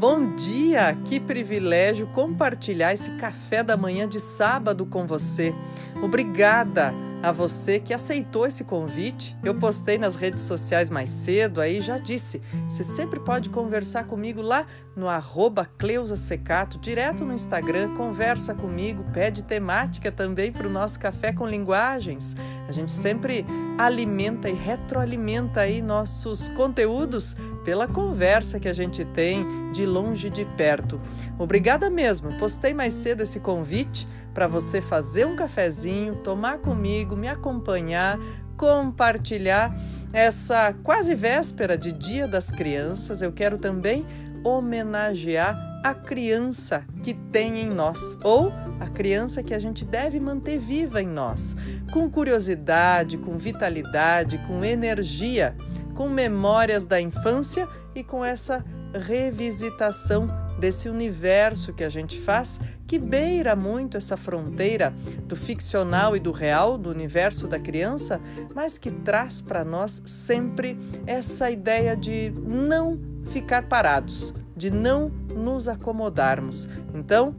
[0.00, 0.96] Bom dia!
[1.04, 5.54] Que privilégio compartilhar esse café da manhã de sábado com você.
[6.02, 6.94] Obrigada!
[7.22, 9.36] A você que aceitou esse convite.
[9.42, 12.40] Eu postei nas redes sociais mais cedo, aí já disse.
[12.68, 14.66] Você sempre pode conversar comigo lá
[14.96, 20.98] no arroba Cleusa Secato, direto no Instagram, conversa comigo, pede temática também para o nosso
[20.98, 22.34] Café com Linguagens.
[22.68, 23.46] A gente sempre
[23.78, 30.30] alimenta e retroalimenta aí nossos conteúdos pela conversa que a gente tem de longe e
[30.30, 31.00] de perto.
[31.38, 32.36] Obrigada mesmo.
[32.38, 38.18] Postei mais cedo esse convite para você fazer um cafezinho, tomar comigo, me acompanhar,
[38.56, 39.74] compartilhar
[40.12, 43.22] essa quase véspera de Dia das Crianças.
[43.22, 44.06] Eu quero também
[44.44, 50.58] homenagear a criança que tem em nós, ou a criança que a gente deve manter
[50.58, 51.56] viva em nós,
[51.92, 55.56] com curiosidade, com vitalidade, com energia,
[55.94, 60.28] com memórias da infância e com essa revisitação
[60.60, 64.92] desse universo que a gente faz, que beira muito essa fronteira
[65.24, 68.20] do ficcional e do real, do universo da criança,
[68.54, 73.00] mas que traz para nós sempre essa ideia de não
[73.32, 76.68] ficar parados, de não nos acomodarmos.
[76.94, 77.34] Então,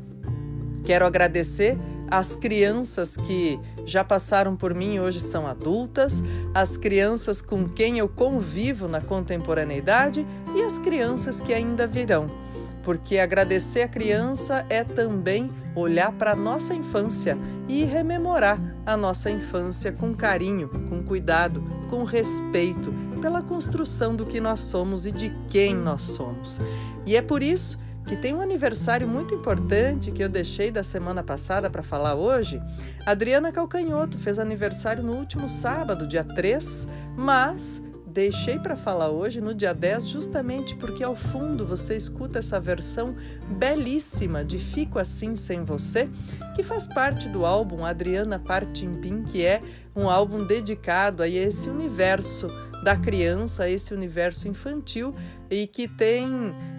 [0.83, 1.77] quero agradecer
[2.09, 7.99] as crianças que já passaram por mim e hoje são adultas, as crianças com quem
[7.99, 12.41] eu convivo na contemporaneidade e as crianças que ainda virão
[12.83, 19.29] porque agradecer a criança é também olhar para a nossa infância e rememorar a nossa
[19.29, 25.29] infância com carinho, com cuidado, com respeito pela construção do que nós somos e de
[25.47, 26.59] quem nós somos.
[27.05, 31.23] E é por isso que tem um aniversário muito importante que eu deixei da semana
[31.23, 32.61] passada para falar hoje.
[33.05, 39.55] Adriana Calcanhoto fez aniversário no último sábado, dia 3, mas deixei para falar hoje no
[39.55, 43.15] dia 10, justamente porque ao fundo você escuta essa versão
[43.57, 46.09] belíssima de Fico Assim Sem Você,
[46.55, 49.61] que faz parte do álbum Adriana Partimpim, que é
[49.95, 52.47] um álbum dedicado a esse universo
[52.83, 55.15] da criança, esse universo infantil
[55.49, 56.27] e que tem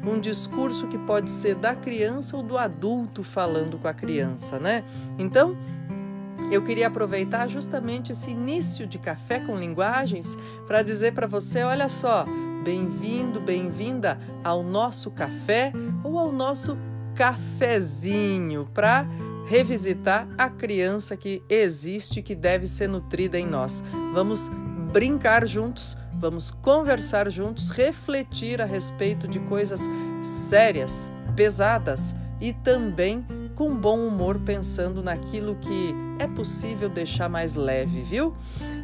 [0.04, 4.84] um discurso que pode ser da criança ou do adulto falando com a criança, né?
[5.18, 5.56] Então,
[6.50, 10.36] eu queria aproveitar justamente esse início de Café com Linguagens
[10.66, 12.26] para dizer para você: olha só,
[12.64, 15.72] bem-vindo, bem-vinda ao nosso café
[16.04, 16.76] ou ao nosso
[17.14, 19.06] cafezinho para
[19.46, 23.82] revisitar a criança que existe que deve ser nutrida em nós.
[24.14, 24.50] Vamos
[24.92, 29.88] brincar juntos, vamos conversar juntos, refletir a respeito de coisas
[30.22, 38.00] sérias, pesadas e também com bom humor pensando naquilo que é possível deixar mais leve,
[38.02, 38.34] viu?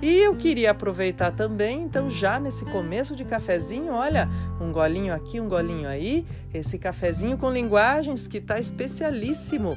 [0.03, 4.29] E eu queria aproveitar também, então, já nesse começo de cafezinho, olha,
[4.61, 9.77] um golinho aqui, um golinho aí, esse cafezinho com linguagens que está especialíssimo.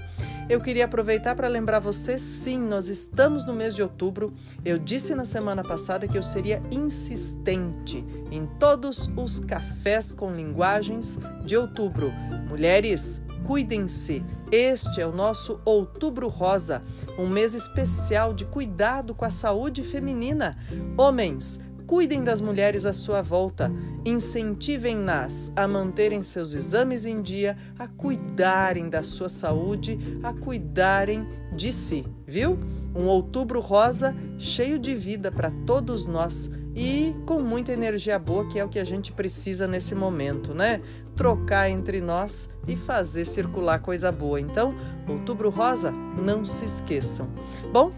[0.50, 4.34] Eu queria aproveitar para lembrar você, sim, nós estamos no mês de outubro.
[4.66, 11.18] Eu disse na semana passada que eu seria insistente em todos os cafés com linguagens
[11.46, 12.12] de outubro.
[12.50, 14.24] Mulheres, Cuidem-se.
[14.52, 16.84] Este é o nosso Outubro Rosa,
[17.18, 20.58] um mês especial de cuidado com a saúde feminina.
[20.98, 23.72] Homens, cuidem das mulheres à sua volta,
[24.06, 31.74] incentivem-nas a manterem seus exames em dia, a cuidarem da sua saúde, a cuidarem de
[31.74, 32.58] si, viu?
[32.96, 38.60] Um outubro rosa cheio de vida para todos nós e com muita energia boa, que
[38.60, 40.82] é o que a gente precisa nesse momento, né?
[41.16, 44.40] Trocar entre nós e fazer circular coisa boa.
[44.40, 44.74] Então,
[45.08, 47.28] Outubro Rosa, não se esqueçam.
[47.72, 47.92] Bom,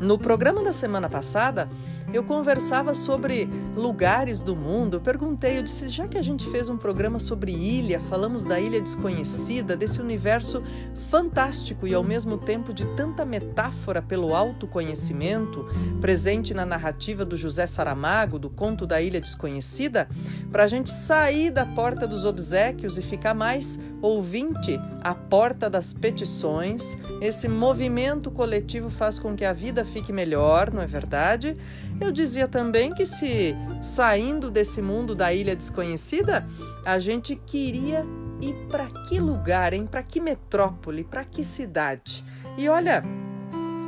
[0.00, 1.68] no programa da semana passada,
[2.12, 5.00] eu conversava sobre lugares do mundo.
[5.00, 8.80] Perguntei, eu disse, já que a gente fez um programa sobre ilha, falamos da ilha
[8.80, 10.62] desconhecida, desse universo
[11.08, 15.66] fantástico e ao mesmo tempo de tanta metáfora pelo autoconhecimento,
[16.00, 20.08] presente na narrativa do José Saramago, do conto da Ilha Desconhecida,
[20.50, 25.92] para a gente sair da porta dos obsequios e ficar mais ouvinte à porta das
[25.92, 26.98] petições.
[27.20, 31.56] Esse movimento coletivo faz com que a vida fique melhor, não é verdade?
[32.04, 36.46] Eu dizia também que se saindo desse mundo da ilha desconhecida,
[36.84, 38.04] a gente queria
[38.42, 39.88] ir para que lugar, hein?
[39.90, 42.22] Para que metrópole, para que cidade?
[42.58, 43.02] E olha,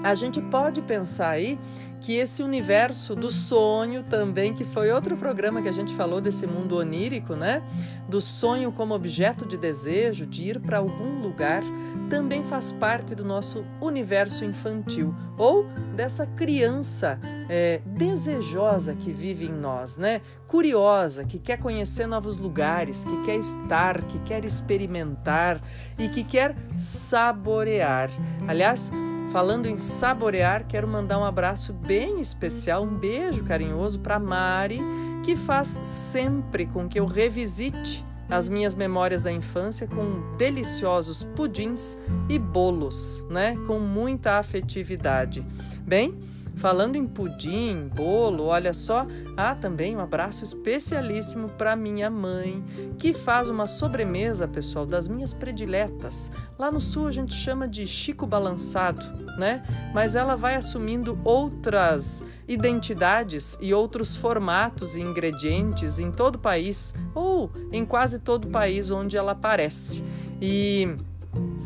[0.02, 1.58] a gente pode pensar aí
[2.06, 6.46] que esse universo do sonho também, que foi outro programa que a gente falou desse
[6.46, 7.64] mundo onírico, né?
[8.08, 11.64] Do sonho como objeto de desejo, de ir para algum lugar,
[12.08, 15.66] também faz parte do nosso universo infantil ou
[15.96, 17.18] dessa criança
[17.48, 20.20] é, desejosa que vive em nós, né?
[20.46, 25.60] Curiosa, que quer conhecer novos lugares, que quer estar, que quer experimentar
[25.98, 28.10] e que quer saborear.
[28.46, 28.92] Aliás,
[29.36, 34.80] falando em saborear, quero mandar um abraço bem especial, um beijo carinhoso para Mari,
[35.22, 41.98] que faz sempre com que eu revisite as minhas memórias da infância com deliciosos pudins
[42.30, 43.58] e bolos, né?
[43.66, 45.46] Com muita afetividade.
[45.82, 46.18] Bem,
[46.56, 49.06] Falando em pudim, bolo, olha só,
[49.36, 52.64] há também um abraço especialíssimo para minha mãe,
[52.98, 56.32] que faz uma sobremesa, pessoal, das minhas prediletas.
[56.58, 59.02] Lá no sul a gente chama de Chico Balançado,
[59.36, 59.64] né?
[59.92, 66.94] Mas ela vai assumindo outras identidades e outros formatos e ingredientes em todo o país,
[67.14, 70.02] ou em quase todo o país onde ela aparece.
[70.40, 70.96] E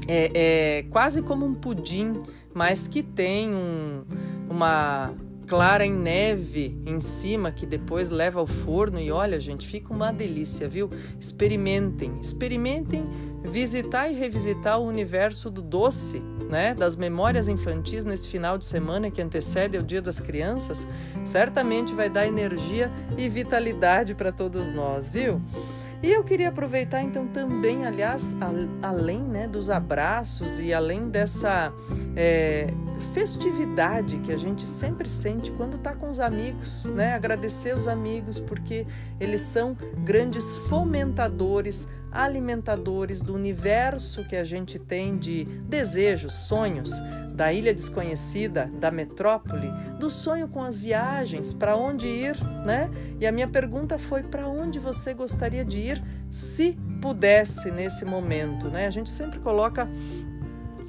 [0.09, 2.21] é, é quase como um pudim,
[2.53, 4.03] mas que tem um
[4.50, 5.14] uma
[5.47, 10.12] clara em neve em cima que depois leva ao forno e olha, gente, fica uma
[10.12, 10.88] delícia, viu?
[11.19, 13.05] Experimentem, experimentem
[13.43, 16.73] visitar e revisitar o universo do doce, né?
[16.73, 20.87] Das memórias infantis nesse final de semana que antecede o Dia das Crianças,
[21.25, 25.41] certamente vai dar energia e vitalidade para todos nós, viu?
[26.02, 31.70] E eu queria aproveitar então também, aliás, a, além né, dos abraços e além dessa
[32.17, 32.73] é,
[33.12, 37.14] festividade que a gente sempre sente quando está com os amigos, né?
[37.14, 38.87] Agradecer os amigos porque
[39.19, 46.91] eles são grandes fomentadores, alimentadores do universo que a gente tem de desejos, sonhos,
[47.35, 52.91] da ilha desconhecida, da metrópole, do sonho com as viagens, para onde ir, né?
[53.19, 58.69] E a minha pergunta foi: para onde você gostaria de ir se pudesse nesse momento,
[58.69, 58.87] né?
[58.87, 59.89] A gente sempre coloca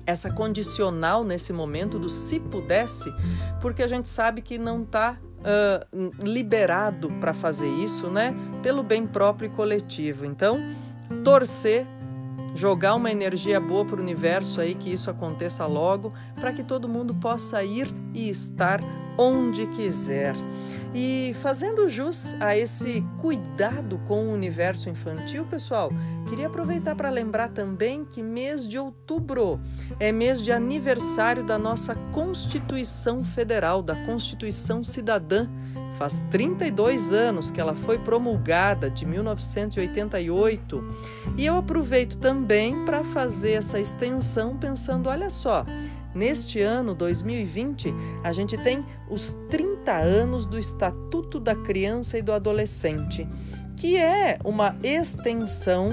[0.05, 3.13] essa condicional nesse momento do se pudesse,
[3.61, 8.35] porque a gente sabe que não está uh, liberado para fazer isso, né?
[8.61, 10.25] Pelo bem próprio e coletivo.
[10.25, 10.59] Então,
[11.23, 11.87] torcer
[12.53, 16.89] jogar uma energia boa para o universo aí que isso aconteça logo, para que todo
[16.89, 18.81] mundo possa ir e estar
[19.17, 20.35] onde quiser.
[20.93, 25.91] E fazendo jus a esse cuidado com o universo infantil, pessoal,
[26.27, 29.59] queria aproveitar para lembrar também que mês de outubro
[29.99, 35.47] é mês de aniversário da nossa Constituição Federal, da Constituição Cidadã
[36.01, 40.81] Faz 32 anos que ela foi promulgada, de 1988.
[41.37, 45.63] E eu aproveito também para fazer essa extensão pensando, olha só,
[46.13, 47.93] Neste ano 2020,
[48.23, 53.25] a gente tem os 30 anos do Estatuto da Criança e do Adolescente,
[53.77, 55.91] que é uma extensão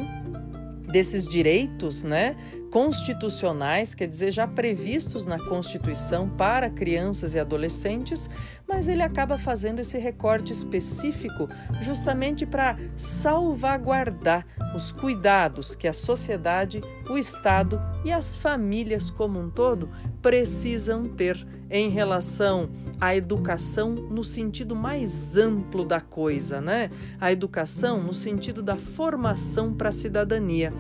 [0.90, 2.34] desses direitos, né,
[2.70, 8.28] constitucionais, quer dizer, já previstos na Constituição para crianças e adolescentes,
[8.66, 11.48] mas ele acaba fazendo esse recorte específico
[11.80, 19.50] justamente para salvaguardar os cuidados que a sociedade, o Estado e as famílias como um
[19.50, 19.90] todo
[20.20, 22.70] precisam ter em relação
[23.00, 26.90] à educação no sentido mais amplo da coisa, né?
[27.20, 30.72] A educação no sentido da formação para a cidadania,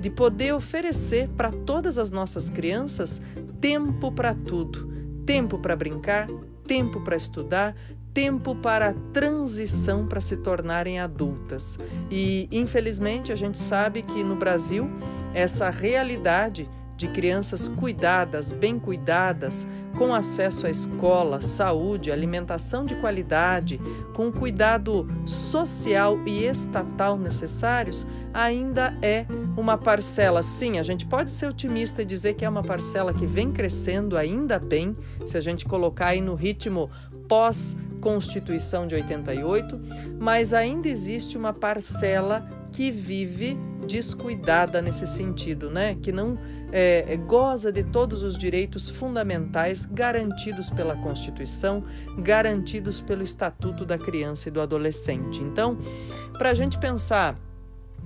[0.00, 3.20] de poder oferecer para todas as nossas crianças
[3.60, 4.88] tempo para tudo,
[5.24, 6.28] tempo para brincar,
[6.66, 7.74] tempo para estudar,
[8.12, 11.78] tempo para a transição para se tornarem adultas.
[12.10, 14.88] E infelizmente a gente sabe que no Brasil
[15.34, 23.80] essa realidade de crianças cuidadas, bem cuidadas, com acesso à escola, saúde, alimentação de qualidade,
[24.14, 29.26] com o cuidado social e estatal necessários, ainda é
[29.56, 30.42] uma parcela.
[30.42, 34.16] Sim, a gente pode ser otimista e dizer que é uma parcela que vem crescendo,
[34.16, 36.90] ainda bem, se a gente colocar aí no ritmo
[37.28, 39.80] pós Constituição de 88,
[40.20, 45.96] mas ainda existe uma parcela que vive descuidada nesse sentido, né?
[46.00, 46.38] Que não
[46.72, 51.84] é, é, goza de todos os direitos fundamentais garantidos pela Constituição,
[52.18, 55.42] garantidos pelo Estatuto da Criança e do Adolescente.
[55.42, 55.78] Então,
[56.38, 57.38] para a gente pensar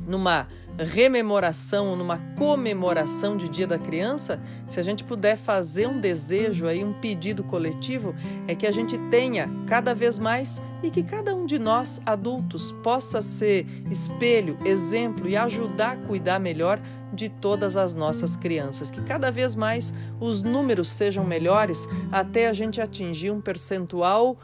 [0.07, 0.49] numa
[0.79, 6.67] rememoração ou numa comemoração de Dia da Criança, se a gente puder fazer um desejo
[6.67, 8.15] aí, um pedido coletivo,
[8.47, 12.73] é que a gente tenha cada vez mais e que cada um de nós adultos
[12.83, 16.81] possa ser espelho, exemplo e ajudar a cuidar melhor
[17.21, 22.53] de todas as nossas crianças, que cada vez mais os números sejam melhores até a
[22.53, 24.39] gente atingir um percentual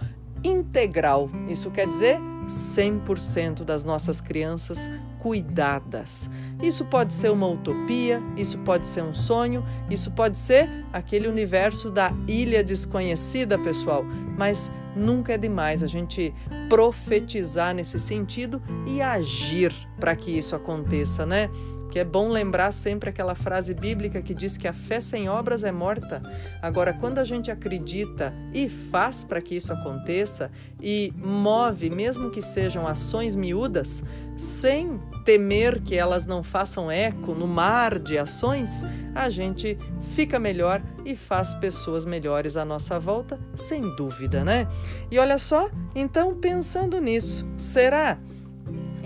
[0.45, 1.31] integral.
[1.49, 6.31] Isso quer dizer 100% das nossas crianças cuidadas.
[6.63, 11.91] Isso pode ser uma utopia, isso pode ser um sonho, isso pode ser aquele universo
[11.91, 14.05] da ilha desconhecida, pessoal,
[14.37, 16.33] mas nunca é demais a gente
[16.69, 21.51] profetizar nesse sentido e agir para que isso aconteça, né?
[21.97, 25.65] Que é bom lembrar sempre aquela frase bíblica que diz que a fé sem obras
[25.65, 26.21] é morta.
[26.61, 32.43] Agora, quando a gente acredita e faz para que isso aconteça e move, mesmo que
[32.43, 34.05] sejam ações miúdas,
[34.37, 38.85] sem temer que elas não façam eco no mar de ações,
[39.15, 39.79] a gente
[40.15, 44.69] fica melhor e faz pessoas melhores à nossa volta, sem dúvida, né?
[45.11, 48.19] E olha só, então pensando nisso, será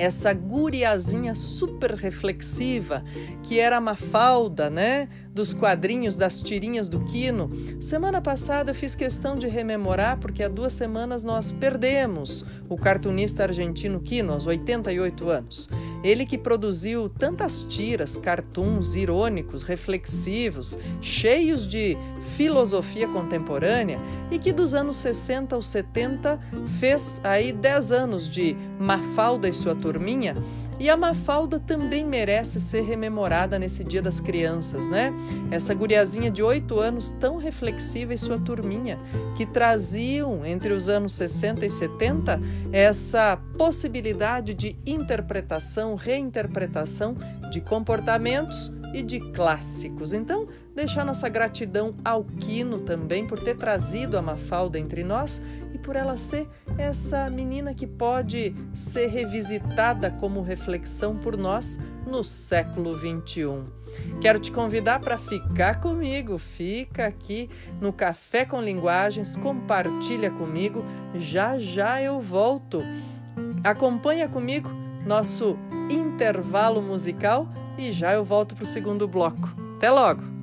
[0.01, 3.05] essa guriazinha super reflexiva
[3.43, 5.09] que era a Mafalda, né?
[5.33, 7.51] Dos quadrinhos, das tirinhas do Quino.
[7.81, 13.45] Semana passada eu fiz questão de rememorar porque há duas semanas nós perdemos o cartunista
[13.45, 15.71] argentino Quino, aos 88 anos.
[16.03, 21.97] Ele que produziu tantas tiras, cartoons irônicos, reflexivos, cheios de
[22.37, 23.99] filosofia contemporânea
[24.31, 26.41] e que dos anos 60 aos 70
[26.79, 30.37] fez aí 10 anos de Mafalda e sua turminha.
[30.81, 35.13] E a Mafalda também merece ser rememorada nesse Dia das Crianças, né?
[35.51, 38.99] Essa guriazinha de 8 anos tão reflexiva e sua turminha,
[39.37, 42.41] que traziam entre os anos 60 e 70
[42.73, 47.15] essa possibilidade de interpretação, reinterpretação
[47.51, 50.15] de comportamentos e de clássicos.
[50.15, 55.43] Então, deixar nossa gratidão ao Quino também por ter trazido a Mafalda entre nós
[55.75, 62.25] e por ela ser essa menina que pode ser revisitada como reflexão por nós no
[62.25, 63.65] século 21.
[64.21, 67.51] Quero te convidar para ficar comigo, fica aqui
[67.81, 70.85] no Café com Linguagens, compartilha comigo,
[71.15, 72.83] já já eu volto.
[73.65, 74.71] Acompanha comigo
[75.07, 75.59] nosso
[75.91, 79.49] intervalo musical e já eu volto para o segundo bloco.
[79.77, 80.40] Até logo!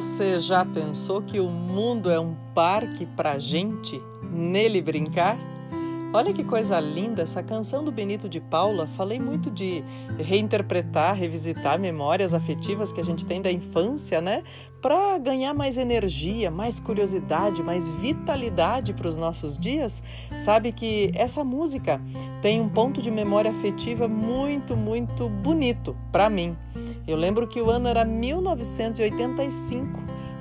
[0.00, 4.00] Você já pensou que o mundo é um parque para gente
[4.32, 5.38] nele brincar?
[6.10, 8.86] Olha que coisa linda essa canção do Benito de Paula.
[8.86, 9.84] Falei muito de
[10.18, 14.42] reinterpretar, revisitar memórias afetivas que a gente tem da infância, né?
[14.80, 20.02] Para ganhar mais energia, mais curiosidade, mais vitalidade para os nossos dias.
[20.38, 22.00] Sabe que essa música
[22.40, 26.56] tem um ponto de memória afetiva muito, muito bonito para mim.
[27.06, 30.00] Eu lembro que o ano era 1985.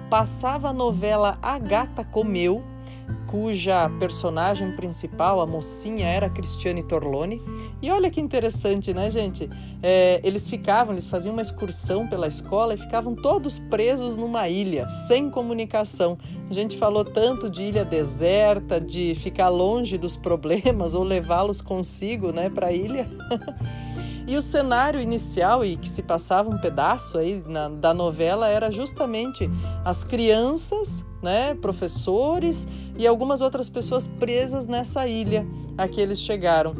[0.10, 2.64] Passava a novela A Gata Comeu
[3.30, 7.40] cuja personagem principal, a mocinha, era Cristiane Torlone.
[7.80, 9.48] E olha que interessante, né, gente?
[9.84, 14.90] É, eles ficavam, eles faziam uma excursão pela escola e ficavam todos presos numa ilha,
[15.08, 16.18] sem comunicação.
[16.50, 22.32] A gente falou tanto de ilha deserta, de ficar longe dos problemas ou levá-los consigo,
[22.32, 23.08] né, para a ilha.
[24.30, 28.70] E o cenário inicial e que se passava um pedaço aí na, da novela era
[28.70, 29.50] justamente
[29.84, 36.76] as crianças, né, professores e algumas outras pessoas presas nessa ilha a que eles chegaram.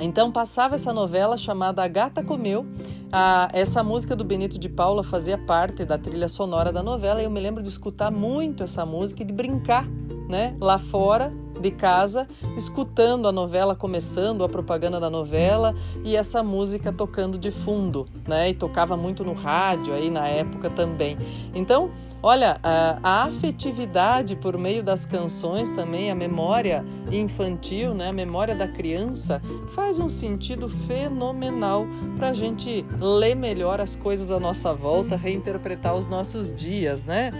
[0.00, 2.64] Então passava essa novela chamada A Gata Comeu.
[3.12, 7.24] A, essa música do Benito de Paula fazia parte da trilha sonora da novela e
[7.26, 9.86] eu me lembro de escutar muito essa música e de brincar,
[10.30, 12.26] né, lá fora de casa,
[12.56, 15.74] escutando a novela começando, a propaganda da novela
[16.04, 18.50] e essa música tocando de fundo, né?
[18.50, 21.16] E tocava muito no rádio aí na época também.
[21.54, 21.90] Então,
[22.22, 28.08] olha, a, afetividade por meio das canções também, a memória infantil, né?
[28.08, 31.86] A memória da criança faz um sentido fenomenal
[32.16, 37.32] para a gente ler melhor as coisas à nossa volta, reinterpretar os nossos dias, né?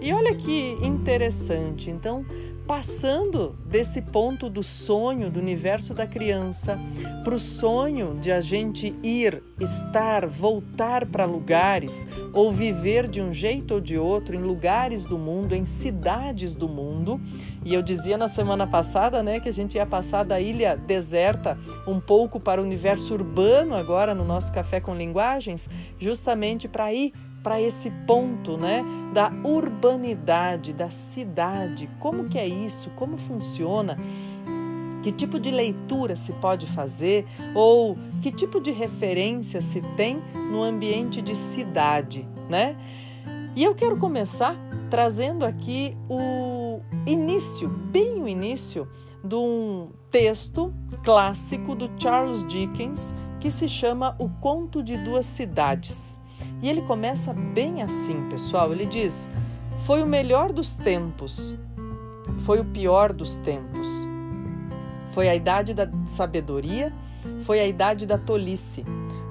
[0.00, 1.90] E olha que interessante.
[1.90, 2.24] Então,
[2.66, 6.78] passando desse ponto do sonho do universo da criança
[7.22, 13.32] para o sonho de a gente ir, estar, voltar para lugares ou viver de um
[13.32, 17.20] jeito ou de outro em lugares do mundo, em cidades do mundo.
[17.64, 21.58] E eu dizia na semana passada, né, que a gente ia passar da ilha deserta
[21.86, 25.68] um pouco para o universo urbano agora no nosso café com linguagens,
[25.98, 27.12] justamente para ir
[27.44, 28.82] para esse ponto, né,
[29.12, 31.90] da urbanidade, da cidade.
[32.00, 32.88] Como que é isso?
[32.96, 33.98] Como funciona?
[35.02, 40.62] Que tipo de leitura se pode fazer ou que tipo de referência se tem no
[40.62, 42.74] ambiente de cidade, né?
[43.54, 44.56] E eu quero começar
[44.88, 48.88] trazendo aqui o início, bem o início
[49.22, 50.72] de um texto
[51.02, 56.18] clássico do Charles Dickens que se chama O Conto de Duas Cidades.
[56.64, 58.72] E ele começa bem assim, pessoal.
[58.72, 59.28] Ele diz:
[59.80, 61.54] Foi o melhor dos tempos,
[62.38, 63.86] foi o pior dos tempos.
[65.12, 66.90] Foi a idade da sabedoria,
[67.42, 68.82] foi a idade da tolice.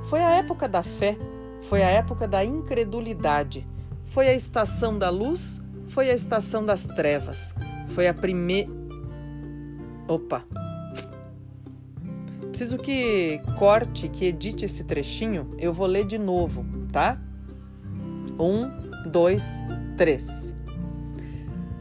[0.03, 1.17] Foi a época da fé,
[1.63, 3.65] foi a época da incredulidade.
[4.05, 7.55] Foi a estação da luz, foi a estação das trevas.
[7.95, 8.69] Foi a primeira.
[10.07, 10.45] Opa!
[12.49, 15.55] Preciso que corte, que edite esse trechinho.
[15.57, 17.19] Eu vou ler de novo, tá?
[18.39, 18.71] Um,
[19.09, 19.62] dois,
[19.97, 20.55] três.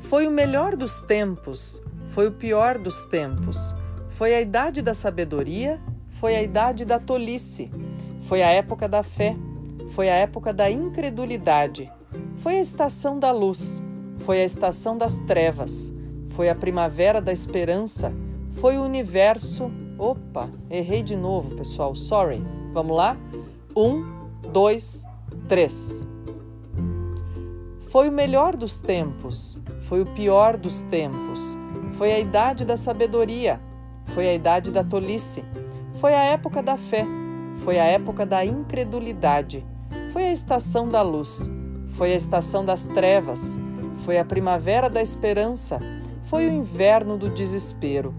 [0.00, 3.72] Foi o melhor dos tempos, foi o pior dos tempos.
[4.08, 7.70] Foi a idade da sabedoria, foi a idade da tolice.
[8.22, 9.36] Foi a época da fé,
[9.90, 11.88] foi a época da incredulidade.
[12.36, 13.82] Foi a estação da luz,
[14.18, 15.94] foi a estação das trevas.
[16.30, 18.12] Foi a primavera da esperança,
[18.50, 19.70] foi o universo
[20.02, 21.94] Opa, errei de novo, pessoal.
[21.94, 22.42] Sorry.
[22.72, 23.16] Vamos lá?
[23.76, 24.21] Um,
[24.52, 25.04] dois,
[25.48, 26.06] três.
[27.90, 31.56] Foi o melhor dos tempos, foi o pior dos tempos.
[31.94, 33.60] Foi a idade da sabedoria,
[34.06, 35.44] foi a idade da tolice.
[35.94, 37.06] Foi a época da fé,
[37.56, 39.66] foi a época da incredulidade.
[40.12, 41.50] Foi a estação da luz,
[41.88, 43.58] foi a estação das trevas.
[44.04, 45.78] Foi a primavera da esperança,
[46.22, 48.14] foi o inverno do desespero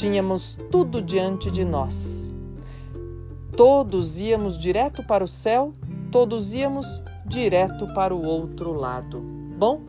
[0.00, 2.32] Tínhamos tudo diante de nós.
[3.56, 5.72] Todos íamos direto para o céu,
[6.10, 9.20] todos íamos direto para o outro lado.
[9.56, 9.82] Bom,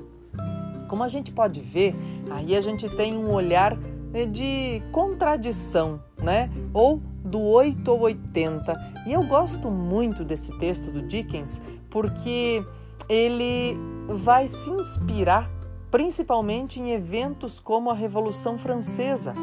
[0.87, 1.95] como a gente pode ver,
[2.29, 3.77] aí a gente tem um olhar
[4.29, 6.49] de contradição, né?
[6.73, 8.73] Ou do 8 ou 80.
[9.07, 12.63] E eu gosto muito desse texto do Dickens porque
[13.07, 13.77] ele
[14.07, 15.49] vai se inspirar
[15.89, 19.33] principalmente em eventos como a Revolução Francesa.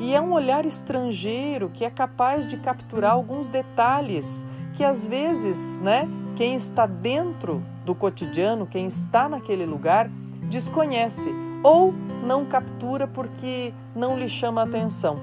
[0.00, 5.76] E é um olhar estrangeiro que é capaz de capturar alguns detalhes que às vezes,
[5.78, 10.08] né, quem está dentro do cotidiano, quem está naquele lugar,
[10.48, 11.32] desconhece
[11.64, 11.92] ou
[12.24, 15.18] não captura porque não lhe chama atenção.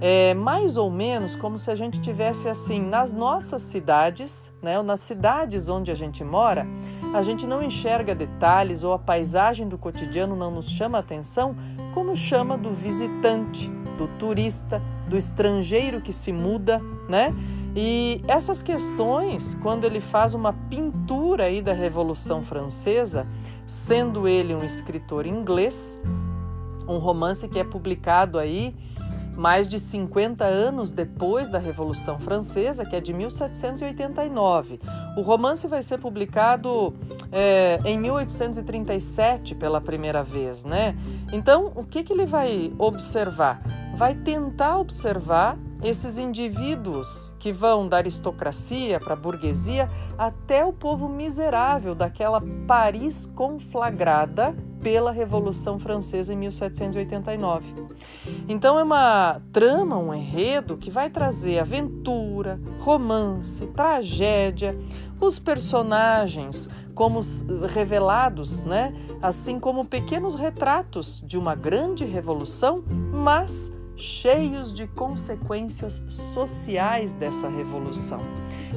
[0.00, 4.84] É mais ou menos como se a gente tivesse assim nas nossas cidades, né, ou
[4.84, 6.66] nas cidades onde a gente mora,
[7.12, 11.54] a gente não enxerga detalhes ou a paisagem do cotidiano não nos chama atenção
[11.92, 17.34] como chama do visitante do turista, do estrangeiro que se muda, né?
[17.74, 23.26] E essas questões, quando ele faz uma pintura aí da Revolução Francesa,
[23.66, 26.00] sendo ele um escritor inglês,
[26.88, 28.74] um romance que é publicado aí
[29.36, 34.80] mais de 50 anos depois da Revolução Francesa, que é de 1789.
[35.16, 36.94] O romance vai ser publicado
[37.30, 40.96] é, em 1837 pela primeira vez, né?
[41.32, 43.62] Então, o que, que ele vai observar?
[43.94, 51.08] Vai tentar observar esses indivíduos que vão da aristocracia para a burguesia até o povo
[51.08, 57.74] miserável daquela Paris conflagrada pela Revolução Francesa em 1789.
[58.48, 64.78] Então é uma trama, um enredo que vai trazer aventura, romance, tragédia,
[65.20, 67.20] os personagens como
[67.72, 68.92] revelados, né?
[69.20, 72.82] Assim como pequenos retratos de uma grande revolução,
[73.12, 78.20] mas cheios de consequências sociais dessa revolução.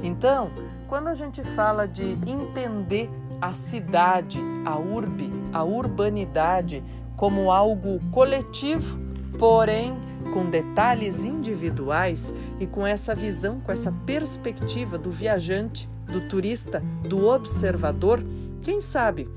[0.03, 0.51] Então,
[0.89, 6.83] quando a gente fala de entender a cidade, a urbe, a urbanidade
[7.15, 8.99] como algo coletivo,
[9.39, 9.97] porém
[10.33, 17.27] com detalhes individuais e com essa visão, com essa perspectiva do viajante, do turista, do
[17.27, 18.23] observador,
[18.61, 19.29] quem sabe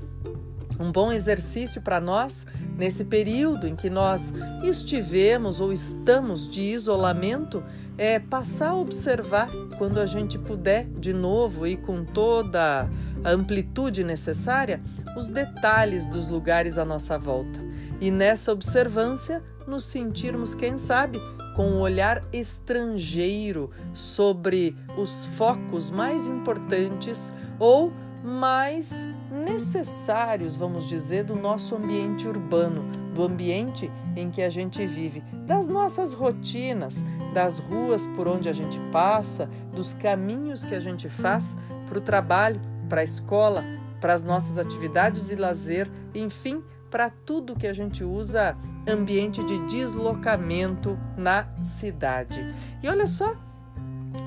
[0.79, 2.45] um bom exercício para nós
[2.77, 4.33] nesse período em que nós
[4.63, 7.63] estivemos ou estamos de isolamento
[7.97, 12.89] é passar a observar quando a gente puder de novo e com toda
[13.23, 14.81] a amplitude necessária
[15.15, 17.59] os detalhes dos lugares à nossa volta.
[18.01, 21.21] E nessa observância nos sentirmos, quem sabe,
[21.55, 27.91] com um olhar estrangeiro sobre os focos mais importantes ou
[28.23, 35.21] mais necessários, vamos dizer, do nosso ambiente urbano, do ambiente em que a gente vive,
[35.45, 41.09] das nossas rotinas, das ruas por onde a gente passa, dos caminhos que a gente
[41.09, 43.63] faz para o trabalho, para a escola,
[43.99, 48.55] para as nossas atividades de lazer, enfim, para tudo que a gente usa
[48.87, 52.53] ambiente de deslocamento na cidade.
[52.81, 53.35] E olha só,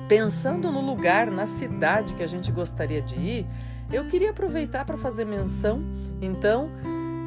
[0.07, 3.47] pensando no lugar, na cidade que a gente gostaria de ir,
[3.91, 5.81] eu queria aproveitar para fazer menção,
[6.21, 6.69] então,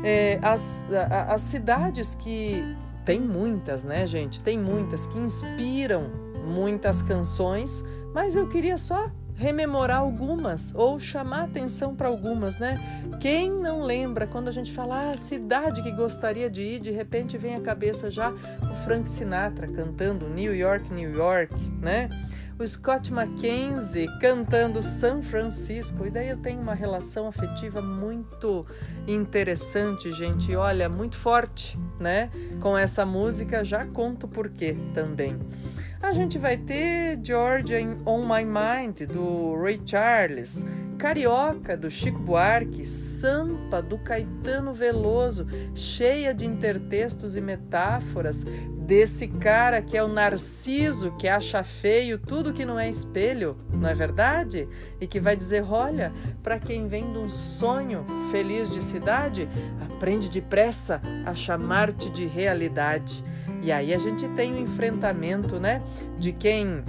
[0.04, 2.62] é, as, a, as cidades que
[3.04, 4.40] tem muitas, né, gente?
[4.40, 6.10] Tem muitas que inspiram
[6.46, 9.10] muitas canções mas eu queria só
[9.40, 12.78] rememorar algumas ou chamar atenção para algumas, né?
[13.18, 17.38] Quem não lembra quando a gente fala ah, cidade que gostaria de ir, de repente
[17.38, 22.10] vem à cabeça já o Frank Sinatra cantando New York, New York, né?
[22.58, 28.66] O Scott Mackenzie cantando São Francisco, e daí eu tenho uma relação afetiva muito
[29.08, 30.54] interessante, gente.
[30.54, 32.30] Olha, muito forte, né?
[32.60, 35.38] Com essa música, já conto por quê também.
[36.02, 40.64] A gente vai ter Georgia on My Mind, do Ray Charles,
[40.98, 48.44] Carioca, do Chico Buarque, Sampa, do Caetano Veloso, cheia de intertextos e metáforas
[48.90, 53.88] desse cara que é o narciso, que acha feio tudo que não é espelho, não
[53.88, 54.66] é verdade?
[55.00, 59.48] E que vai dizer: olha, para quem vem de um sonho feliz de cidade,
[59.80, 63.22] aprende depressa a chamar-te de realidade.
[63.62, 65.82] E aí a gente tem o enfrentamento, né,
[66.18, 66.82] de quem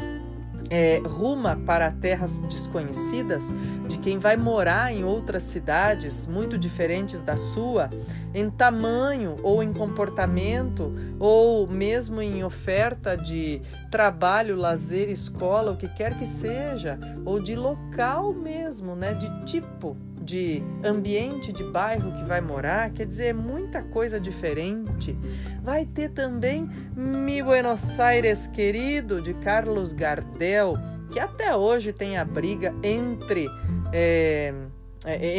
[0.70, 3.54] é, ruma para terras desconhecidas,
[3.90, 7.90] de quem vai morar em outras cidades muito diferentes da sua,
[8.34, 15.90] em tamanho ou em comportamento, ou mesmo em oferta de trabalho, lazer, escola, o que
[15.90, 22.24] quer que seja, ou de local mesmo, né, de tipo de ambiente de bairro que
[22.26, 25.18] vai morar, quer dizer, é muita coisa diferente.
[25.64, 30.76] Vai ter também Mi Buenos Aires querido de Carlos Gardel,
[31.12, 33.50] que até hoje tem a briga entre
[33.92, 34.54] é,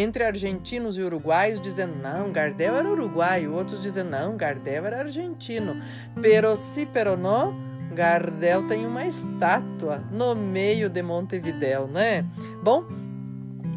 [0.01, 5.81] entre argentinos e uruguaios dizendo não, Gardel era uruguaio, outros dizendo não, Gardel era argentino.
[6.21, 7.55] Pero si, pero no,
[7.95, 12.27] Gardel tem uma estátua no meio de Montevidéu, né?
[12.63, 12.85] Bom,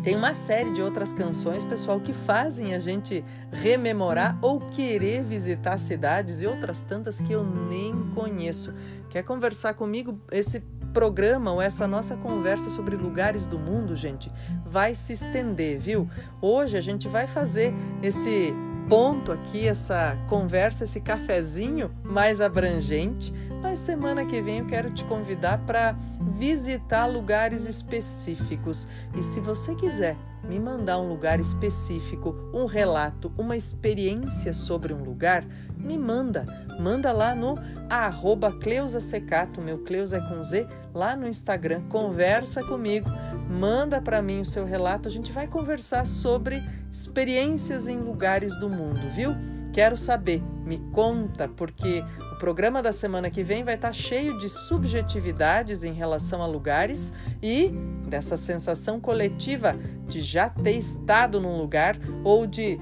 [0.06, 5.80] tem uma série de outras canções, pessoal, que fazem a gente rememorar ou querer visitar
[5.80, 8.72] cidades e outras tantas que eu nem conheço.
[9.10, 10.22] Quer conversar comigo?
[10.32, 10.60] Esse
[10.94, 14.32] programa ou essa nossa conversa sobre lugares do mundo, gente,
[14.64, 16.08] vai se estender, viu?
[16.40, 18.54] Hoje a gente vai fazer esse
[18.88, 23.34] ponto aqui, essa conversa, esse cafezinho mais abrangente
[23.66, 25.96] mas semana que vem eu quero te convidar para
[26.38, 28.88] visitar lugares específicos.
[29.18, 35.04] E se você quiser me mandar um lugar específico, um relato, uma experiência sobre um
[35.04, 35.44] lugar,
[35.76, 36.46] me manda.
[36.80, 37.56] Manda lá no
[37.90, 41.82] arroba Cleusa Secato, meu Cleusa é com Z, lá no Instagram.
[41.90, 43.10] Conversa comigo,
[43.50, 45.08] manda para mim o seu relato.
[45.08, 49.32] A gente vai conversar sobre experiências em lugares do mundo, viu?
[49.76, 54.48] Quero saber, me conta, porque o programa da semana que vem vai estar cheio de
[54.48, 57.12] subjetividades em relação a lugares
[57.44, 57.74] e
[58.08, 59.76] dessa sensação coletiva
[60.08, 62.80] de já ter estado num lugar ou de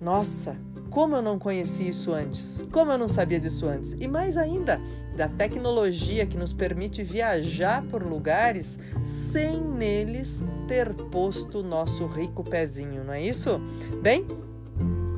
[0.00, 0.56] nossa,
[0.90, 4.80] como eu não conheci isso antes, como eu não sabia disso antes, e mais ainda,
[5.16, 13.02] da tecnologia que nos permite viajar por lugares sem neles ter posto nosso rico pezinho,
[13.02, 13.60] não é isso?
[14.00, 14.24] Bem,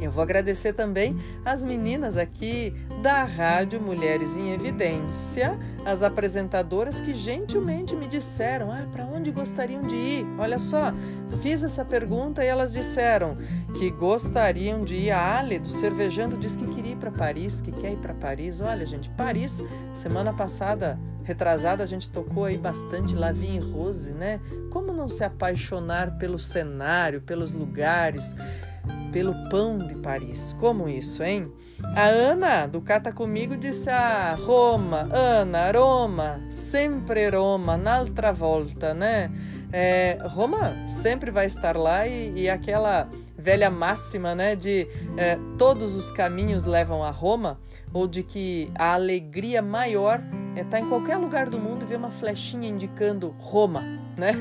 [0.01, 7.15] eu vou agradecer também as meninas aqui da Rádio Mulheres em Evidência, as apresentadoras que
[7.15, 10.27] gentilmente me disseram: ah, para onde gostariam de ir?
[10.39, 10.93] Olha só,
[11.43, 13.37] fiz essa pergunta e elas disseram
[13.79, 15.11] que gostariam de ir.
[15.11, 18.61] A Ale do Cervejando diz que queria ir para Paris, que quer ir para Paris.
[18.61, 19.63] Olha, gente, Paris,
[19.95, 24.41] semana passada, retrasada, a gente tocou aí bastante Lavie Rose, né?
[24.71, 28.35] Como não se apaixonar pelo cenário, pelos lugares?
[29.13, 30.55] Pelo pão de Paris.
[30.59, 31.53] Como isso, hein?
[31.95, 39.31] A Ana, do Cata Comigo, disse a Roma, Ana, Roma, sempre Roma, n'altra volta, né?
[39.73, 43.09] É, Roma sempre vai estar lá e, e aquela
[43.41, 47.59] velha máxima, né, de é, todos os caminhos levam a Roma,
[47.93, 50.21] ou de que a alegria maior
[50.55, 53.83] é estar em qualquer lugar do mundo e ver uma flechinha indicando Roma,
[54.17, 54.33] né?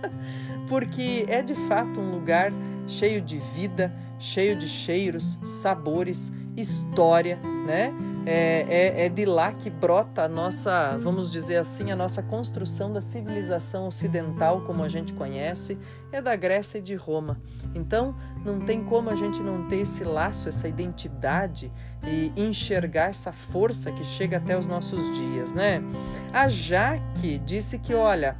[0.68, 2.52] Porque é de fato um lugar
[2.88, 7.92] cheio de vida, cheio de cheiros, sabores, história, né?
[8.26, 12.92] É, é, é, de lá que brota a nossa, vamos dizer assim, a nossa construção
[12.92, 15.78] da civilização ocidental como a gente conhece,
[16.12, 17.40] é da Grécia e de Roma.
[17.74, 21.72] Então, não tem como a gente não ter esse laço, essa identidade
[22.06, 25.82] e enxergar essa força que chega até os nossos dias, né?
[26.30, 28.36] A Jaque disse que, olha,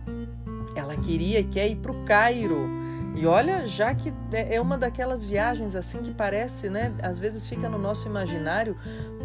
[0.75, 2.78] ela queria e quer ir para o Cairo
[3.19, 7.49] e olha, já que é, é uma daquelas viagens assim que parece, né, às vezes
[7.49, 8.77] fica no nosso imaginário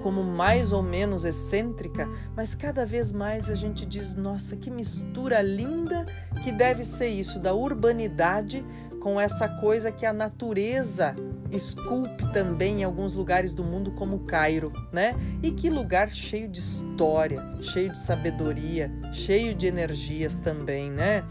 [0.02, 5.44] como mais ou menos excêntrica, mas cada vez mais a gente diz, nossa, que mistura
[5.44, 6.08] linda
[6.44, 8.66] que deve ser isso da urbanidade
[9.00, 11.16] com essa coisa que a natureza
[11.52, 15.14] esculpe também em alguns lugares do mundo como Cairo, né?
[15.44, 21.24] E que lugar cheio de história, cheio de sabedoria, cheio de energias também, né?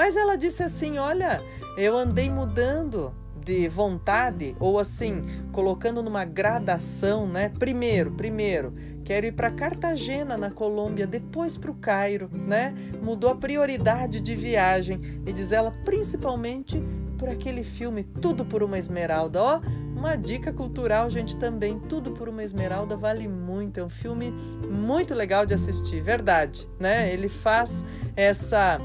[0.00, 1.42] Mas ela disse assim: "Olha,
[1.76, 3.12] eu andei mudando
[3.44, 5.20] de vontade ou assim,
[5.52, 7.50] colocando numa gradação, né?
[7.58, 8.72] Primeiro, primeiro,
[9.04, 12.74] quero ir para Cartagena, na Colômbia, depois para o Cairo, né?
[13.02, 16.82] Mudou a prioridade de viagem e diz ela, principalmente
[17.18, 19.60] por aquele filme Tudo por uma Esmeralda, ó.
[19.94, 21.78] Uma dica cultural, gente, também.
[21.78, 23.78] Tudo por uma Esmeralda vale muito.
[23.78, 24.30] É um filme
[24.66, 27.12] muito legal de assistir, verdade, né?
[27.12, 27.84] Ele faz
[28.16, 28.80] essa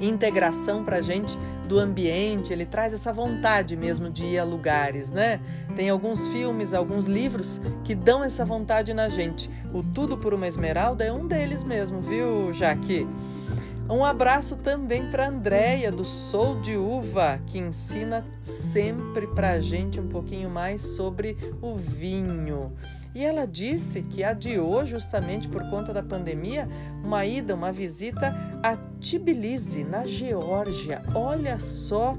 [0.00, 5.40] integração pra gente do ambiente, ele traz essa vontade mesmo de ir a lugares, né?
[5.74, 9.50] Tem alguns filmes, alguns livros que dão essa vontade na gente.
[9.72, 13.06] O Tudo por uma Esmeralda é um deles mesmo, viu, Jaque?
[13.88, 20.00] Um abraço também para Andréia do Sou de Uva, que ensina sempre para a gente
[20.00, 22.72] um pouquinho mais sobre o vinho.
[23.14, 26.68] E ela disse que adiou, justamente por conta da pandemia,
[27.02, 31.02] uma ida, uma visita a Tbilisi, na Geórgia.
[31.14, 32.18] Olha só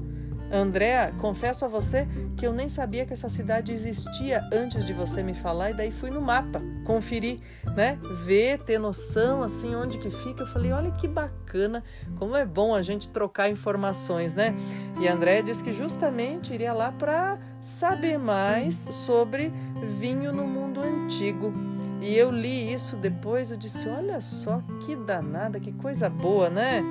[0.50, 2.06] Andréa, confesso a você
[2.36, 5.90] que eu nem sabia que essa cidade existia antes de você me falar e daí
[5.90, 7.40] fui no mapa, conferir,
[7.74, 7.98] né?
[8.24, 10.42] Ver, ter noção assim onde que fica.
[10.42, 11.82] Eu falei, olha que bacana,
[12.16, 14.54] como é bom a gente trocar informações, né?
[15.00, 19.52] E Andréa disse que justamente iria lá para saber mais sobre
[19.98, 21.75] vinho no mundo antigo.
[22.00, 26.82] E eu li isso depois, eu disse: olha só que danada, que coisa boa, né?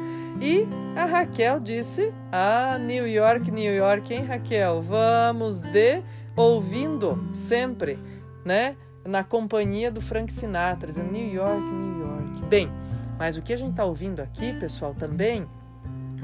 [0.41, 4.81] E a Raquel disse: Ah, New York, New York, hein, Raquel?
[4.81, 6.01] Vamos de
[6.35, 7.97] ouvindo sempre,
[8.43, 8.75] né?
[9.05, 12.45] Na companhia do Frank Sinatra, dizendo New York, New York.
[12.49, 12.71] Bem,
[13.17, 15.47] mas o que a gente está ouvindo aqui, pessoal, também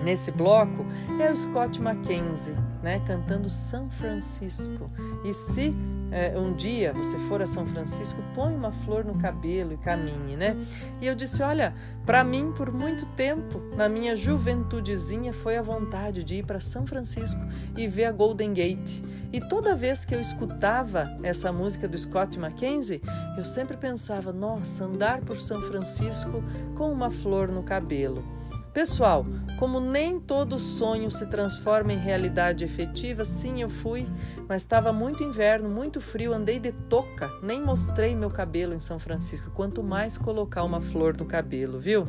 [0.03, 0.85] nesse bloco
[1.19, 4.89] é o Scott Mackenzie, né, cantando São Francisco.
[5.23, 5.73] E se
[6.11, 10.35] é, um dia você for a São Francisco, põe uma flor no cabelo e caminhe,
[10.35, 10.57] né?
[10.99, 11.73] E eu disse: olha,
[12.05, 16.85] para mim, por muito tempo, na minha juventudezinha, foi a vontade de ir para São
[16.85, 17.41] Francisco
[17.77, 19.01] e ver a Golden Gate.
[19.31, 23.01] E toda vez que eu escutava essa música do Scott Mackenzie,
[23.37, 26.43] eu sempre pensava: nossa, andar por São Francisco
[26.75, 28.40] com uma flor no cabelo.
[28.73, 29.25] Pessoal,
[29.59, 34.07] como nem todo sonho se transforma em realidade efetiva, sim, eu fui,
[34.47, 38.97] mas estava muito inverno, muito frio, andei de touca, nem mostrei meu cabelo em São
[38.97, 42.07] Francisco, quanto mais colocar uma flor no cabelo, viu?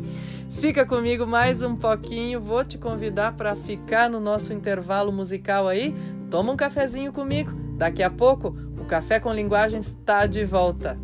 [0.53, 5.93] Fica comigo mais um pouquinho, vou te convidar para ficar no nosso intervalo musical aí.
[6.31, 10.97] Toma um cafezinho comigo, daqui a pouco o Café com Linguagem está de volta.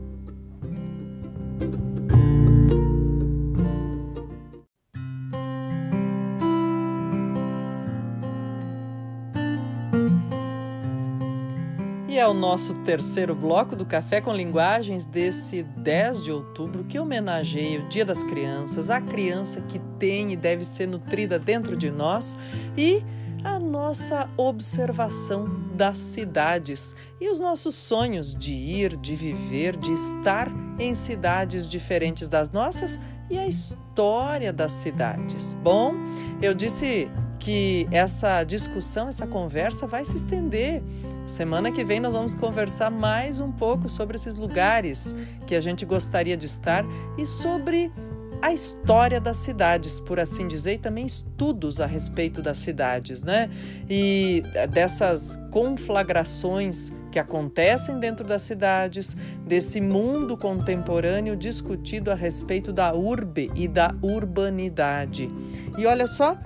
[12.19, 17.79] É o nosso terceiro bloco do Café com Linguagens desse 10 de outubro, que homenageia
[17.79, 22.37] o Dia das Crianças, a criança que tem e deve ser nutrida dentro de nós
[22.77, 23.05] e
[23.45, 30.51] a nossa observação das cidades e os nossos sonhos de ir, de viver, de estar
[30.77, 33.01] em cidades diferentes das nossas
[33.31, 35.55] e a história das cidades.
[35.63, 35.95] Bom,
[36.43, 40.83] eu disse que essa discussão, essa conversa vai se estender
[41.29, 45.15] Semana que vem nós vamos conversar mais um pouco sobre esses lugares
[45.47, 46.87] que a gente gostaria de estar
[47.19, 47.93] e sobre
[48.41, 53.51] a história das cidades, por assim dizer, e também estudos a respeito das cidades, né?
[53.91, 59.15] E dessas conflagrações que acontecem dentro das cidades,
[59.47, 65.29] desse mundo contemporâneo discutido a respeito da urbe e da urbanidade.
[65.77, 66.39] E olha só,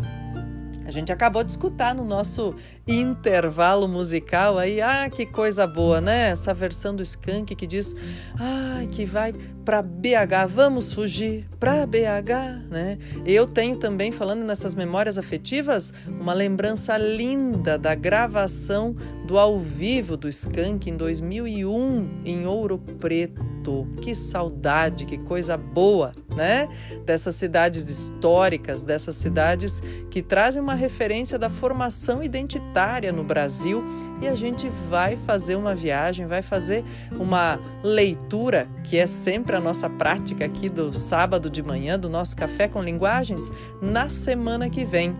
[0.84, 2.54] a gente acabou de escutar no nosso
[2.86, 6.30] intervalo musical aí, ah, que coisa boa, né?
[6.30, 7.94] Essa versão do Skank que diz,
[8.38, 9.32] ah, que vai
[9.64, 12.98] para BH, vamos fugir para BH, né?
[13.24, 20.16] Eu tenho também, falando nessas memórias afetivas, uma lembrança linda da gravação do ao vivo
[20.16, 23.86] do Skank em 2001 em Ouro Preto.
[24.00, 26.68] Que saudade, que coisa boa, né?
[27.06, 32.72] Dessas cidades históricas, dessas cidades que trazem uma referência da formação identitária
[33.12, 33.82] no Brasil
[34.20, 39.60] e a gente vai fazer uma viagem, vai fazer uma leitura, que é sempre a
[39.60, 44.84] nossa prática aqui do sábado de manhã, do nosso Café com Linguagens, na semana que
[44.84, 45.14] vem.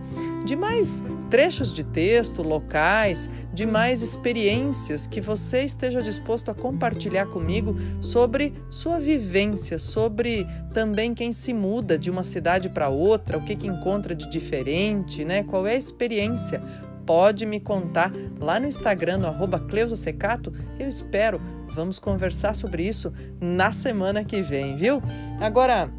[0.45, 7.27] De mais trechos de texto, locais, de mais experiências que você esteja disposto a compartilhar
[7.27, 13.45] comigo sobre sua vivência, sobre também quem se muda de uma cidade para outra, o
[13.45, 15.43] que, que encontra de diferente, né?
[15.43, 16.63] Qual é a experiência
[17.07, 20.53] pode me contar lá no Instagram, no arroba Cleusa Secato.
[20.79, 21.41] Eu espero.
[21.69, 25.03] Vamos conversar sobre isso na semana que vem, viu?
[25.41, 25.91] Agora,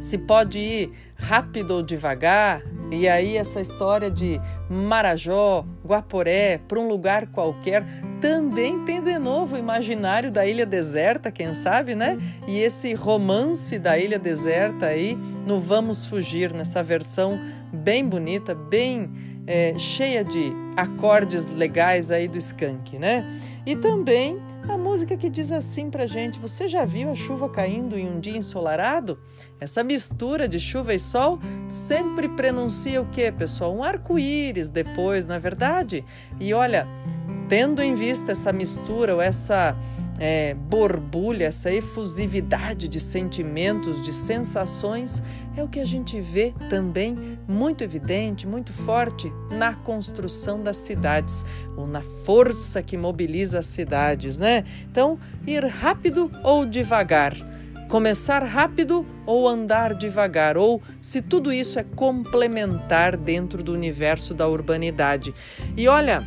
[0.00, 6.88] se pode ir rápido ou devagar, e aí essa história de Marajó, Guaporé, para um
[6.88, 7.84] lugar qualquer,
[8.20, 12.18] também tem de novo o imaginário da ilha deserta, quem sabe, né?
[12.48, 15.16] E esse romance da ilha deserta aí
[15.46, 17.38] no Vamos Fugir, nessa versão
[17.72, 19.10] bem bonita, bem
[19.50, 23.26] é, cheia de acordes legais aí do skunk, né?
[23.66, 27.98] E também a música que diz assim pra gente: Você já viu a chuva caindo
[27.98, 29.18] em um dia ensolarado?
[29.58, 33.74] Essa mistura de chuva e sol sempre prenuncia o que, pessoal?
[33.74, 36.04] Um arco-íris depois, não é verdade?
[36.38, 36.86] E olha,
[37.48, 39.76] tendo em vista essa mistura ou essa
[40.20, 45.22] é, borbulha, essa efusividade de sentimentos, de sensações,
[45.56, 51.44] é o que a gente vê também muito evidente, muito forte na construção das cidades,
[51.74, 54.64] ou na força que mobiliza as cidades, né?
[54.90, 57.34] Então, ir rápido ou devagar.
[57.88, 64.46] Começar rápido ou andar devagar, ou se tudo isso é complementar dentro do universo da
[64.46, 65.34] urbanidade.
[65.76, 66.24] E olha,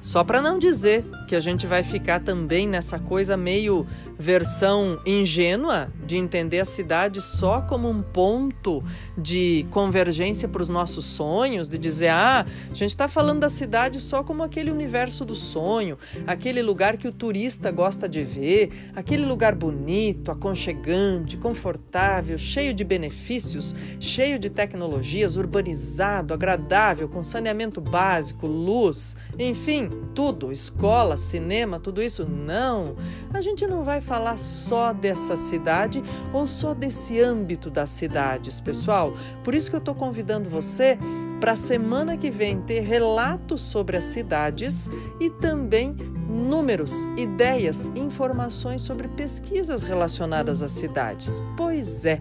[0.00, 3.86] só para não dizer que a gente vai ficar também nessa coisa meio
[4.18, 8.82] versão ingênua de entender a cidade só como um ponto
[9.16, 14.00] de convergência para os nossos sonhos, de dizer, ah, a gente está falando da cidade
[14.00, 19.24] só como aquele universo do sonho, aquele lugar que o turista gosta de ver, aquele
[19.24, 28.46] lugar bonito, aconchegante, confortável, cheio de benefícios, cheio de tecnologias, urbanizado, agradável, com saneamento básico,
[28.46, 32.26] luz, enfim, tudo, escola, cinema, tudo isso.
[32.28, 32.96] Não,
[33.32, 39.12] a gente não vai falar só dessa cidade ou só desse âmbito das cidades, pessoal.
[39.44, 40.98] Por isso que eu estou convidando você
[41.38, 44.88] para a semana que vem ter relatos sobre as cidades
[45.20, 45.94] e também
[46.28, 51.42] números, ideias, informações sobre pesquisas relacionadas às cidades.
[51.56, 52.20] Pois é,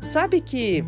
[0.00, 0.82] sabe que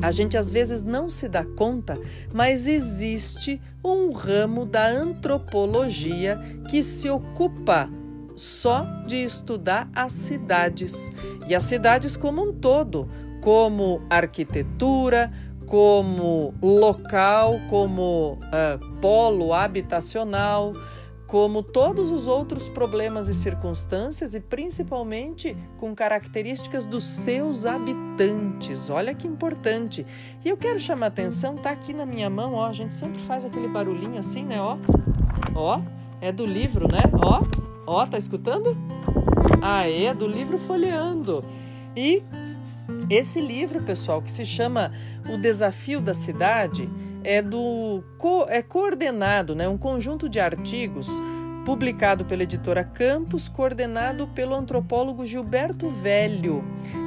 [0.00, 2.00] a gente às vezes não se dá conta,
[2.32, 7.88] mas existe um ramo da antropologia que se ocupa
[8.36, 11.10] só de estudar as cidades
[11.48, 13.08] e as cidades como um todo,
[13.40, 15.32] como arquitetura,
[15.66, 20.74] como local, como uh, polo habitacional,
[21.26, 28.88] como todos os outros problemas e circunstâncias e principalmente com características dos seus habitantes.
[28.88, 30.06] Olha que importante.
[30.44, 33.20] E eu quero chamar a atenção, tá aqui na minha mão, ó, a gente sempre
[33.22, 34.78] faz aquele barulhinho assim, né, ó.
[35.54, 35.80] Ó,
[36.20, 37.02] é do livro, né?
[37.24, 37.42] Ó,
[37.86, 38.76] Ó, tá escutando?
[39.62, 41.44] Ah, é do livro Folheando.
[41.96, 42.22] E
[43.08, 44.92] esse livro, pessoal, que se chama
[45.32, 46.90] O Desafio da Cidade,
[47.22, 48.02] é do
[48.48, 51.20] é coordenado, né, um conjunto de artigos
[51.66, 56.64] publicado pela editora Campos, coordenado pelo antropólogo Gilberto Velho,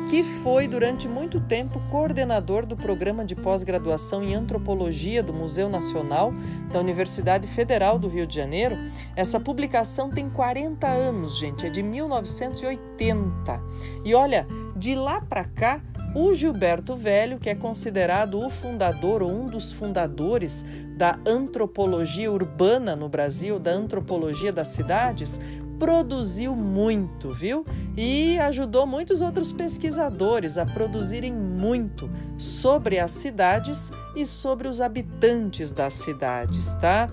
[0.09, 6.33] que foi durante muito tempo coordenador do programa de pós-graduação em antropologia do Museu Nacional
[6.73, 8.75] da Universidade Federal do Rio de Janeiro.
[9.15, 13.63] Essa publicação tem 40 anos, gente, é de 1980.
[14.03, 14.45] E olha,
[14.75, 15.81] de lá para cá,
[16.15, 20.65] o Gilberto Velho, que é considerado o fundador ou um dos fundadores
[20.97, 25.39] da antropologia urbana no Brasil, da antropologia das cidades,
[25.79, 27.65] produziu muito, viu?
[27.95, 35.71] E ajudou muitos outros pesquisadores a produzirem muito sobre as cidades e sobre os habitantes
[35.71, 37.09] das cidades, tá?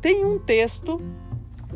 [0.00, 1.00] Tem um texto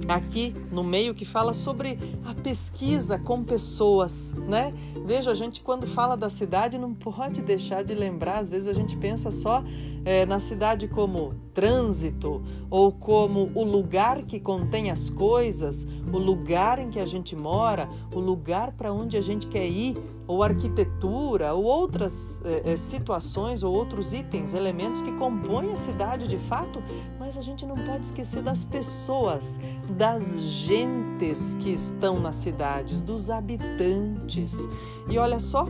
[0.08, 4.72] aqui no meio que fala sobre a pesquisa com pessoas, né?
[5.04, 8.74] Veja, a gente quando fala da cidade não pode deixar de lembrar, às vezes a
[8.74, 9.62] gente pensa só
[10.04, 16.78] é, na cidade como trânsito ou como o lugar que contém as coisas, o lugar
[16.78, 21.54] em que a gente mora, o lugar para onde a gente quer ir, ou arquitetura,
[21.54, 26.82] ou outras é, é, situações ou outros itens, elementos que compõem a cidade de fato,
[27.18, 29.58] mas a gente não pode esquecer das pessoas,
[29.96, 34.68] das gentes que estão nas cidades, dos habitantes.
[35.08, 35.66] E olha só,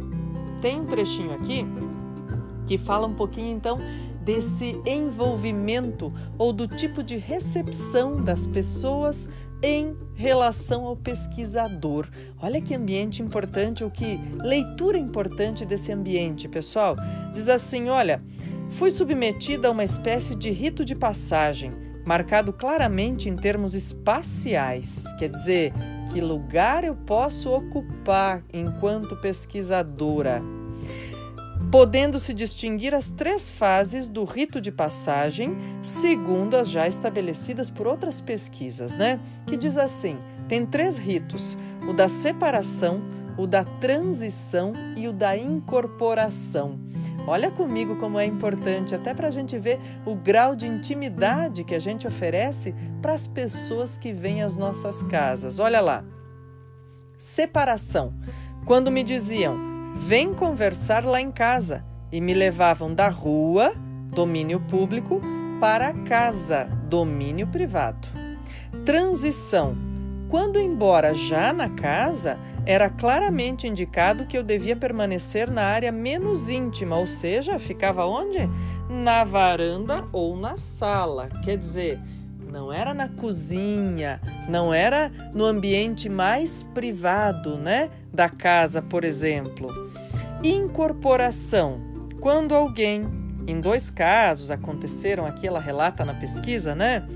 [0.60, 1.64] tem um trechinho aqui
[2.66, 3.78] que fala um pouquinho então
[4.26, 9.28] desse envolvimento ou do tipo de recepção das pessoas
[9.62, 12.08] em relação ao pesquisador.
[12.42, 16.96] Olha que ambiente importante, ou que leitura importante desse ambiente, pessoal.
[17.32, 18.20] Diz assim: olha,
[18.68, 21.72] fui submetida a uma espécie de rito de passagem,
[22.04, 25.72] marcado claramente em termos espaciais, quer dizer,
[26.12, 30.42] que lugar eu posso ocupar enquanto pesquisadora.
[31.76, 37.86] Podendo se distinguir as três fases do rito de passagem, segundo as já estabelecidas por
[37.86, 39.20] outras pesquisas, né?
[39.46, 40.16] Que diz assim:
[40.48, 43.02] tem três ritos: o da separação,
[43.36, 46.80] o da transição e o da incorporação.
[47.26, 51.74] Olha comigo como é importante, até para a gente ver o grau de intimidade que
[51.74, 55.58] a gente oferece para as pessoas que vêm às nossas casas.
[55.58, 56.02] Olha lá.
[57.18, 58.14] Separação.
[58.64, 63.72] Quando me diziam, vem conversar lá em casa, e me levavam da rua,
[64.12, 65.20] domínio público,
[65.60, 68.08] para casa, domínio privado.
[68.84, 69.86] Transição
[70.28, 76.48] quando, embora já na casa, era claramente indicado que eu devia permanecer na área menos
[76.48, 78.38] íntima, ou seja, ficava onde?
[78.90, 81.28] Na varanda ou na sala.
[81.44, 82.00] Quer dizer,
[82.50, 89.85] não era na cozinha, não era no ambiente mais privado, né, da casa, por exemplo.
[90.42, 91.80] Incorporação.
[92.20, 93.04] Quando alguém,
[93.46, 97.06] em dois casos aconteceram aqui, ela relata na pesquisa, né?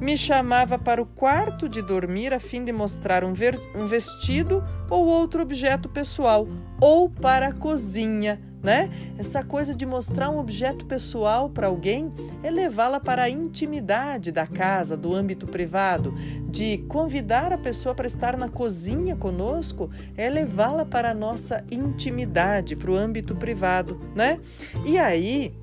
[0.00, 3.34] me chamava para o quarto de dormir a fim de mostrar um,
[3.74, 6.48] um vestido ou outro objeto pessoal,
[6.80, 8.90] ou para a cozinha, né?
[9.18, 14.46] Essa coisa de mostrar um objeto pessoal para alguém é levá-la para a intimidade da
[14.46, 16.14] casa, do âmbito privado,
[16.48, 22.76] de convidar a pessoa para estar na cozinha conosco, é levá-la para a nossa intimidade,
[22.76, 24.40] para o âmbito privado, né?
[24.84, 25.54] E aí,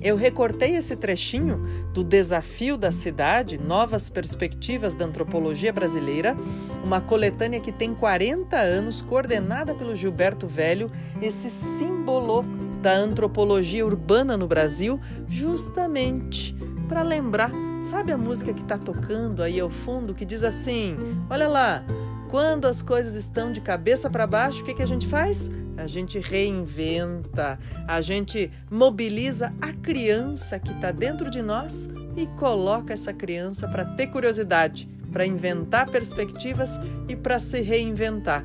[0.00, 6.36] eu recortei esse trechinho do Desafio da Cidade, Novas Perspectivas da Antropologia Brasileira,
[6.84, 10.90] uma coletânea que tem 40 anos, coordenada pelo Gilberto Velho,
[11.20, 12.44] esse símbolo
[12.80, 16.54] da antropologia urbana no Brasil, justamente
[16.88, 17.50] para lembrar.
[17.80, 20.96] Sabe a música que está tocando aí ao fundo que diz assim:
[21.30, 21.84] Olha lá,
[22.28, 25.50] quando as coisas estão de cabeça para baixo, o que, que a gente faz?
[25.76, 32.92] A gente reinventa, a gente mobiliza a criança que está dentro de nós e coloca
[32.92, 38.44] essa criança para ter curiosidade, para inventar perspectivas e para se reinventar.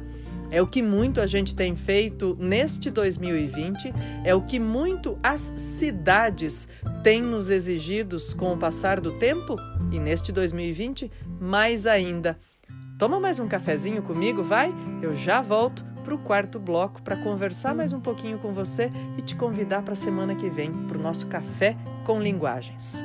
[0.50, 5.54] É o que muito a gente tem feito neste 2020, é o que muito as
[5.58, 6.70] cidades
[7.04, 9.58] têm nos exigidos com o passar do tempo
[9.92, 12.40] e neste 2020 mais ainda.
[12.98, 14.74] Toma mais um cafezinho comigo, vai?
[15.02, 19.22] Eu já volto para o quarto bloco para conversar mais um pouquinho com você e
[19.22, 23.04] te convidar para a semana que vem para o nosso Café com Linguagens.